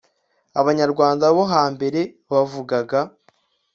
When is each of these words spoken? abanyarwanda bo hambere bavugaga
abanyarwanda 0.59 1.25
bo 1.35 1.43
hambere 1.53 2.01
bavugaga 2.31 2.99